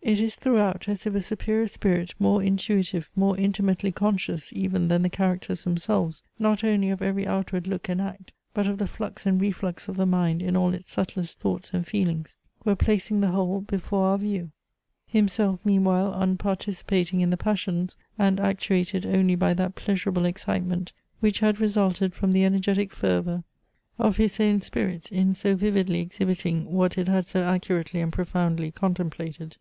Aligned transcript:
It 0.00 0.20
is 0.20 0.36
throughout 0.36 0.88
as 0.88 1.04
if 1.04 1.14
a 1.14 1.20
superior 1.20 1.66
spirit 1.66 2.14
more 2.18 2.42
intuitive, 2.42 3.10
more 3.14 3.36
intimately 3.36 3.92
conscious, 3.92 4.50
even 4.54 4.88
than 4.88 5.02
the 5.02 5.10
characters 5.10 5.64
themselves, 5.64 6.22
not 6.38 6.64
only 6.64 6.88
of 6.88 7.02
every 7.02 7.26
outward 7.26 7.66
look 7.66 7.90
and 7.90 8.00
act, 8.00 8.32
but 8.54 8.66
of 8.66 8.78
the 8.78 8.86
flux 8.86 9.26
and 9.26 9.38
reflux 9.38 9.86
of 9.86 9.98
the 9.98 10.06
mind 10.06 10.40
in 10.40 10.56
all 10.56 10.72
its 10.72 10.90
subtlest 10.90 11.38
thoughts 11.40 11.72
and 11.74 11.86
feelings, 11.86 12.38
were 12.64 12.74
placing 12.74 13.20
the 13.20 13.32
whole 13.32 13.60
before 13.60 14.06
our 14.06 14.16
view; 14.16 14.50
himself 15.06 15.60
meanwhile 15.62 16.14
unparticipating 16.14 17.20
in 17.20 17.28
the 17.28 17.36
passions, 17.36 17.94
and 18.18 18.40
actuated 18.40 19.04
only 19.04 19.34
by 19.34 19.52
that 19.52 19.74
pleasurable 19.74 20.24
excitement, 20.24 20.94
which 21.20 21.40
had 21.40 21.60
resulted 21.60 22.14
from 22.14 22.32
the 22.32 22.44
energetic 22.46 22.94
fervour 22.94 23.44
of 23.98 24.16
his 24.16 24.40
own 24.40 24.62
spirit 24.62 25.12
in 25.12 25.34
so 25.34 25.54
vividly 25.54 26.00
exhibiting 26.00 26.64
what 26.72 26.96
it 26.96 27.08
had 27.08 27.26
so 27.26 27.42
accurately 27.42 28.00
and 28.00 28.14
profoundly 28.14 28.70
contemplated. 28.70 29.58